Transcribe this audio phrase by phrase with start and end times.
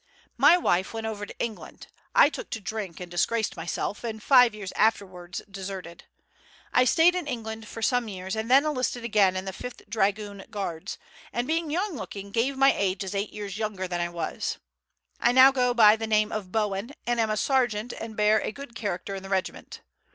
[0.37, 1.85] My wife went over to England.
[2.15, 6.05] I took to drink and disgraced myself, and five years afterwards deserted.
[6.73, 10.45] I stayed in England for some years and then enlisted again in the 5th Dragoon
[10.49, 10.97] Guards,
[11.31, 14.57] and being young looking gave my age as eight years younger than I was.
[15.19, 18.51] I now go by the name of Bowen, and am a sergeant and bear a
[18.51, 19.81] good character in the regiment.